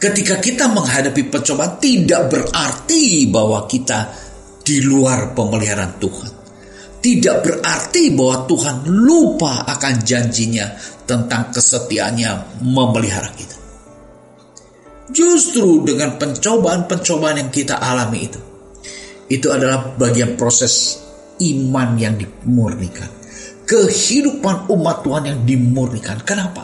Ketika 0.01 0.41
kita 0.41 0.65
menghadapi 0.65 1.29
pencobaan 1.29 1.77
tidak 1.77 2.33
berarti 2.33 3.29
bahwa 3.29 3.69
kita 3.69 4.09
di 4.65 4.81
luar 4.81 5.37
pemeliharaan 5.37 5.93
Tuhan 6.01 6.40
tidak 7.01 7.41
berarti 7.41 8.13
bahwa 8.13 8.45
Tuhan 8.45 8.85
lupa 8.85 9.65
akan 9.65 10.05
janjinya 10.05 10.69
tentang 11.09 11.49
kesetiaannya 11.49 12.61
memelihara 12.61 13.33
kita. 13.33 13.57
Justru 15.11 15.83
dengan 15.83 16.15
pencobaan-pencobaan 16.15 17.41
yang 17.43 17.51
kita 17.51 17.81
alami 17.81 18.19
itu, 18.31 18.39
itu 19.27 19.47
adalah 19.51 19.91
bagian 19.97 20.39
proses 20.39 21.03
iman 21.41 21.99
yang 21.99 22.15
dimurnikan. 22.15 23.09
Kehidupan 23.67 24.71
umat 24.71 25.03
Tuhan 25.03 25.23
yang 25.27 25.39
dimurnikan. 25.43 26.21
Kenapa? 26.23 26.63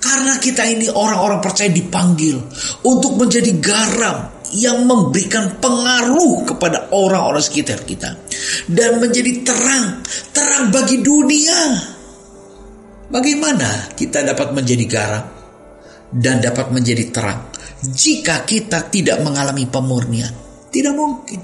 Karena 0.00 0.40
kita 0.40 0.64
ini 0.64 0.88
orang-orang 0.88 1.44
percaya 1.44 1.68
dipanggil 1.68 2.40
untuk 2.88 3.20
menjadi 3.20 3.52
garam 3.60 4.40
yang 4.56 4.82
memberikan 4.88 5.60
pengaruh 5.62 6.42
kepada 6.48 6.90
orang-orang 6.90 7.44
sekitar 7.44 7.86
kita 7.86 8.18
dan 8.66 8.98
menjadi 8.98 9.44
terang, 9.46 10.02
terang 10.34 10.72
bagi 10.74 10.98
dunia. 11.04 11.60
Bagaimana 13.10 13.92
kita 13.94 14.22
dapat 14.22 14.54
menjadi 14.54 14.84
garam 14.86 15.24
dan 16.10 16.38
dapat 16.42 16.70
menjadi 16.70 17.04
terang 17.10 17.40
jika 17.84 18.42
kita 18.48 18.88
tidak 18.90 19.20
mengalami 19.22 19.66
pemurnian? 19.66 20.32
Tidak 20.70 20.94
mungkin. 20.94 21.40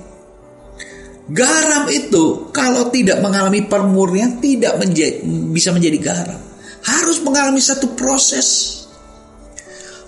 Garam 1.26 1.90
itu 1.90 2.54
kalau 2.54 2.86
tidak 2.94 3.18
mengalami 3.18 3.66
pemurnian 3.66 4.38
tidak 4.38 4.78
menjadi, 4.78 5.26
bisa 5.50 5.74
menjadi 5.74 5.98
garam. 5.98 6.40
Harus 6.86 7.18
mengalami 7.22 7.58
satu 7.58 7.92
proses. 7.98 8.80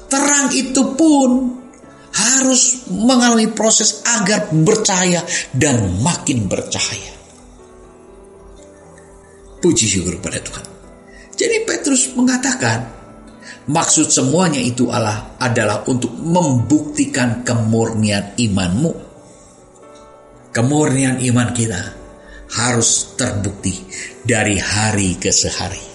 Terang 0.08 0.54
itu 0.56 0.96
pun 0.96 1.58
harus 2.08 2.88
mengalami 2.88 3.50
proses 3.52 4.00
agar 4.06 4.48
bercahaya 4.50 5.20
dan 5.52 6.00
makin 6.00 6.48
bercahaya. 6.48 7.12
Puji 9.58 9.84
syukur 9.84 10.16
pada 10.22 10.38
Tuhan. 10.40 10.64
Jadi 11.34 11.56
Petrus 11.66 12.14
mengatakan, 12.14 12.88
maksud 13.68 14.08
semuanya 14.08 14.62
itu 14.62 14.88
Allah 14.88 15.36
adalah 15.38 15.84
untuk 15.86 16.14
membuktikan 16.14 17.42
kemurnian 17.44 18.38
imanmu 18.38 19.08
kemurnian 20.58 21.22
iman 21.22 21.54
kita 21.54 21.82
harus 22.58 23.14
terbukti 23.14 23.78
dari 24.24 24.58
hari 24.58 25.14
ke 25.20 25.30
sehari. 25.30 25.88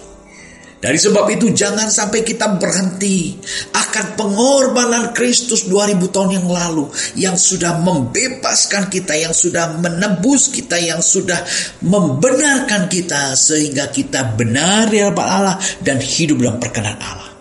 Dari 0.84 1.00
sebab 1.00 1.32
itu 1.32 1.48
jangan 1.48 1.88
sampai 1.88 2.20
kita 2.20 2.60
berhenti 2.60 3.32
akan 3.72 4.20
pengorbanan 4.20 5.16
Kristus 5.16 5.64
2000 5.64 5.96
tahun 6.12 6.36
yang 6.36 6.44
lalu 6.44 6.92
yang 7.16 7.40
sudah 7.40 7.80
membebaskan 7.80 8.92
kita, 8.92 9.16
yang 9.16 9.32
sudah 9.32 9.80
menebus 9.80 10.52
kita, 10.52 10.76
yang 10.76 11.00
sudah 11.00 11.40
membenarkan 11.80 12.92
kita 12.92 13.32
sehingga 13.32 13.88
kita 13.88 14.36
benar 14.36 14.92
di 14.92 15.00
hadapan 15.00 15.24
Allah 15.24 15.56
dan 15.80 16.04
hidup 16.04 16.44
dalam 16.44 16.60
perkenan 16.60 17.00
Allah. 17.00 17.32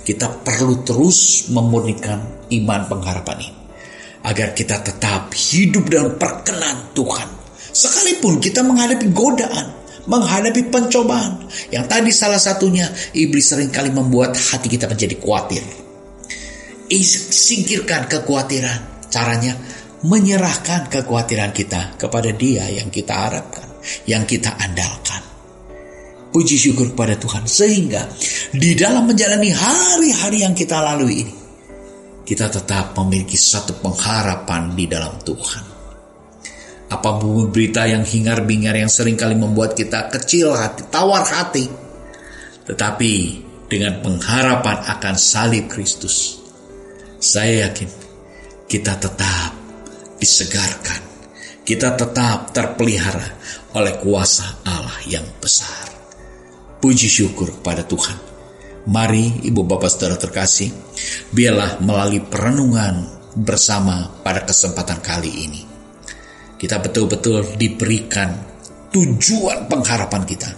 Kita 0.00 0.32
perlu 0.32 0.80
terus 0.88 1.52
memurnikan 1.52 2.48
iman 2.48 2.80
pengharapan 2.88 3.44
ini 3.44 3.60
agar 4.24 4.56
kita 4.56 4.80
tetap 4.80 5.36
hidup 5.36 5.84
dalam 5.92 6.16
perkenan 6.16 6.96
Tuhan. 6.96 7.28
Sekalipun 7.76 8.40
kita 8.40 8.64
menghadapi 8.64 9.12
godaan, 9.12 9.83
menghadapi 10.06 10.68
pencobaan. 10.68 11.48
Yang 11.72 11.84
tadi 11.88 12.10
salah 12.12 12.40
satunya, 12.40 12.88
iblis 13.16 13.50
sering 13.50 13.72
kali 13.72 13.90
membuat 13.90 14.36
hati 14.36 14.68
kita 14.68 14.88
menjadi 14.88 15.16
khawatir. 15.20 15.64
Singkirkan 17.34 18.06
kekhawatiran. 18.06 19.08
Caranya 19.10 19.54
menyerahkan 20.04 20.90
kekhawatiran 20.90 21.54
kita 21.54 21.94
kepada 21.96 22.34
dia 22.34 22.66
yang 22.68 22.90
kita 22.90 23.14
harapkan, 23.14 23.64
yang 24.04 24.26
kita 24.26 24.52
andalkan. 24.58 25.22
Puji 26.34 26.58
syukur 26.58 26.92
kepada 26.92 27.14
Tuhan. 27.14 27.46
Sehingga 27.46 28.10
di 28.50 28.74
dalam 28.74 29.06
menjalani 29.06 29.54
hari-hari 29.54 30.42
yang 30.42 30.52
kita 30.52 30.82
lalui 30.82 31.22
ini, 31.22 31.34
kita 32.26 32.50
tetap 32.50 32.96
memiliki 32.98 33.38
satu 33.38 33.78
pengharapan 33.78 34.74
di 34.74 34.84
dalam 34.90 35.14
Tuhan. 35.22 35.73
Apa 36.94 37.18
pun 37.18 37.50
berita 37.50 37.90
yang 37.90 38.06
hingar-bingar 38.06 38.78
yang 38.78 38.86
sering 38.86 39.18
kali 39.18 39.34
membuat 39.34 39.74
kita 39.74 40.06
kecil 40.14 40.54
hati, 40.54 40.86
tawar 40.86 41.26
hati. 41.26 41.66
Tetapi 42.70 43.12
dengan 43.66 43.98
pengharapan 43.98 44.86
akan 44.94 45.14
salib 45.18 45.66
Kristus, 45.66 46.38
saya 47.18 47.66
yakin 47.66 47.90
kita 48.70 48.94
tetap 48.94 49.50
disegarkan. 50.22 51.02
Kita 51.64 51.96
tetap 51.96 52.52
terpelihara 52.52 53.40
oleh 53.74 53.96
kuasa 53.98 54.62
Allah 54.68 55.00
yang 55.08 55.24
besar. 55.40 55.90
Puji 56.78 57.08
syukur 57.08 57.48
kepada 57.48 57.88
Tuhan 57.88 58.34
Mari 58.84 59.48
ibu 59.48 59.64
bapak 59.64 59.88
saudara 59.88 60.20
terkasih, 60.20 60.68
biarlah 61.32 61.80
melalui 61.80 62.20
perenungan 62.20 63.08
bersama 63.32 64.12
pada 64.20 64.44
kesempatan 64.44 65.00
kali 65.00 65.32
ini. 65.48 65.73
Kita 66.54 66.80
betul-betul 66.80 67.58
diberikan 67.58 68.30
tujuan 68.94 69.66
pengharapan 69.66 70.22
kita, 70.22 70.50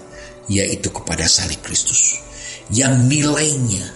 yaitu 0.46 0.92
kepada 0.92 1.24
salib 1.24 1.58
Kristus. 1.64 2.20
Yang 2.68 2.94
nilainya 3.06 3.86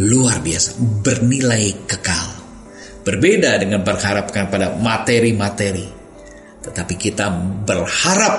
luar 0.00 0.40
biasa, 0.40 0.80
bernilai 1.04 1.84
kekal. 1.84 2.28
Berbeda 3.00 3.56
dengan 3.60 3.80
berharapkan 3.80 4.48
pada 4.52 4.76
materi-materi. 4.76 5.86
Tetapi 6.60 6.94
kita 7.00 7.32
berharap 7.64 8.34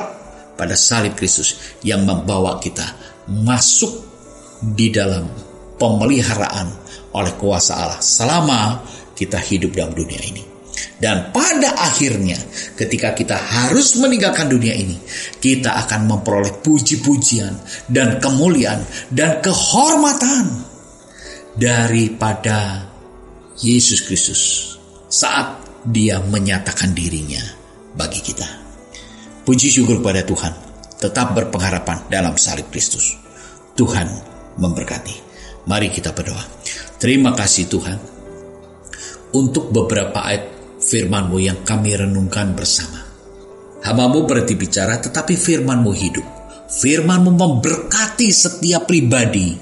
pada 0.53 0.77
salib 0.77 1.17
Kristus 1.17 1.77
yang 1.81 2.05
membawa 2.05 2.61
kita 2.61 2.85
masuk 3.25 3.89
di 4.61 4.93
dalam 4.93 5.25
pemeliharaan 5.81 6.69
oleh 7.17 7.33
kuasa 7.41 7.73
Allah 7.81 7.97
selama 7.97 8.85
kita 9.17 9.41
hidup 9.41 9.73
dalam 9.73 9.97
dunia 9.97 10.21
ini. 10.21 10.50
Dan 11.01 11.33
pada 11.33 11.81
akhirnya 11.81 12.37
ketika 12.77 13.17
kita 13.17 13.33
harus 13.33 13.97
meninggalkan 13.97 14.45
dunia 14.45 14.77
ini, 14.77 15.01
kita 15.41 15.73
akan 15.81 16.05
memperoleh 16.05 16.61
puji-pujian 16.61 17.57
dan 17.89 18.21
kemuliaan 18.21 18.85
dan 19.09 19.41
kehormatan 19.41 20.61
daripada 21.57 22.85
Yesus 23.57 24.05
Kristus 24.05 24.41
saat 25.09 25.57
dia 25.89 26.21
menyatakan 26.21 26.93
dirinya 26.93 27.41
bagi 27.97 28.21
kita. 28.21 28.45
Puji 29.41 29.73
syukur 29.73 30.05
pada 30.05 30.21
Tuhan, 30.21 30.53
tetap 31.01 31.33
berpengharapan 31.33 32.05
dalam 32.13 32.37
salib 32.37 32.69
Kristus. 32.69 33.17
Tuhan 33.73 34.05
memberkati. 34.61 35.33
Mari 35.65 35.89
kita 35.89 36.13
berdoa. 36.13 36.45
Terima 37.01 37.33
kasih 37.33 37.65
Tuhan 37.65 37.97
untuk 39.33 39.73
beberapa 39.73 40.21
ayat 40.21 40.60
firman-Mu 40.91 41.39
yang 41.39 41.63
kami 41.63 41.95
renungkan 41.95 42.51
bersama. 42.51 42.99
Hamamu 43.87 44.27
berhenti 44.27 44.59
bicara 44.59 44.99
tetapi 44.99 45.39
firman-Mu 45.39 45.91
hidup. 45.95 46.27
Firman-Mu 46.67 47.31
memberkati 47.31 48.27
setiap 48.27 48.91
pribadi. 48.91 49.55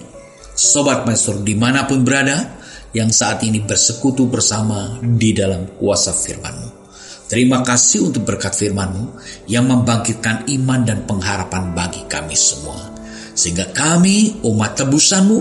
Sobat 0.57 1.05
Maestro 1.05 1.37
di 1.39 1.53
mana 1.53 1.85
pun 1.85 2.01
berada 2.01 2.57
yang 2.91 3.13
saat 3.13 3.45
ini 3.45 3.61
bersekutu 3.61 4.25
bersama 4.25 4.97
di 4.97 5.29
dalam 5.37 5.77
kuasa 5.77 6.11
firman-Mu. 6.11 6.81
Terima 7.29 7.61
kasih 7.61 8.09
untuk 8.09 8.25
berkat 8.25 8.57
firman-Mu 8.57 9.21
yang 9.45 9.69
membangkitkan 9.69 10.49
iman 10.49 10.81
dan 10.81 11.05
pengharapan 11.05 11.77
bagi 11.77 12.01
kami 12.09 12.33
semua. 12.33 12.88
Sehingga 13.33 13.71
kami 13.71 14.43
umat 14.45 14.79
tebusanmu 14.79 15.39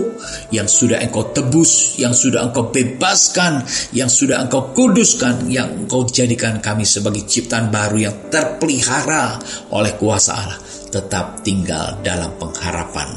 yang 0.55 0.65
sudah 0.65 1.01
engkau 1.03 1.29
tebus, 1.35 1.99
yang 1.99 2.15
sudah 2.15 2.47
engkau 2.49 2.71
bebaskan, 2.71 3.63
yang 3.93 4.07
sudah 4.07 4.39
engkau 4.41 4.71
kuduskan, 4.71 5.49
yang 5.51 5.85
engkau 5.85 6.07
jadikan 6.07 6.63
kami 6.63 6.87
sebagai 6.87 7.27
ciptaan 7.27 7.69
baru 7.69 8.09
yang 8.09 8.15
terpelihara 8.31 9.39
oleh 9.73 9.93
kuasa 9.99 10.31
Allah. 10.35 10.59
Tetap 10.89 11.45
tinggal 11.45 12.01
dalam 12.01 12.33
pengharapan. 12.41 13.09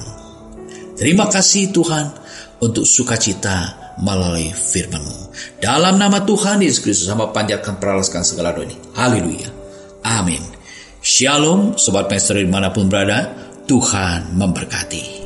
Terima 0.92 1.24
kasih 1.26 1.72
Tuhan 1.72 2.12
untuk 2.61 2.85
sukacita 2.87 3.82
melalui 3.98 4.52
firman-Mu. 4.54 5.35
Dalam 5.58 5.98
nama 5.98 6.22
Tuhan 6.22 6.62
Yesus 6.62 6.80
Kristus 6.80 7.08
sama 7.11 7.35
panjatkan 7.35 7.76
peralaskan 7.76 8.22
segala 8.22 8.54
doa 8.54 8.64
ini. 8.64 8.76
Haleluya. 8.94 9.48
Amin. 10.06 10.42
Shalom, 11.02 11.74
Sobat 11.74 12.06
Master 12.06 12.38
di 12.38 12.46
mana 12.46 12.70
pun 12.70 12.87
berada. 12.87 13.41
Tuhan 13.62 14.35
memberkati. 14.35 15.22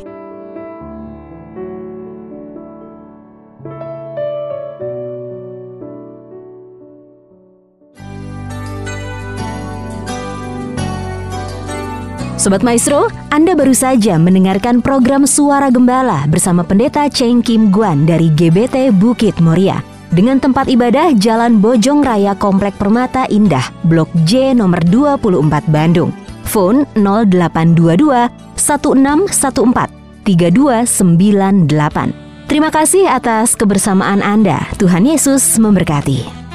Sobat 12.37 12.61
Maestro, 12.61 13.09
Anda 13.33 13.57
baru 13.57 13.72
saja 13.72 14.20
mendengarkan 14.20 14.85
program 14.85 15.25
Suara 15.25 15.72
Gembala 15.72 16.29
bersama 16.29 16.61
Pendeta 16.61 17.09
Cheng 17.09 17.40
Kim 17.40 17.72
Guan 17.72 18.05
dari 18.05 18.29
GBT 18.29 18.92
Bukit 18.92 19.40
Moria 19.40 19.81
dengan 20.12 20.37
tempat 20.37 20.68
ibadah 20.68 21.16
Jalan 21.16 21.57
Bojong 21.64 22.05
Raya 22.05 22.37
Komplek 22.37 22.77
Permata 22.77 23.25
Indah, 23.33 23.64
Blok 23.88 24.12
J 24.29 24.53
nomor 24.53 24.85
24 24.85 25.72
Bandung. 25.72 26.25
Phone 26.46 26.87
0822 26.94 28.30
1614 28.56 29.90
3298. 30.24 32.14
Terima 32.46 32.70
kasih 32.70 33.11
atas 33.11 33.59
kebersamaan 33.59 34.22
Anda. 34.22 34.70
Tuhan 34.78 35.02
Yesus 35.06 35.59
memberkati. 35.59 36.45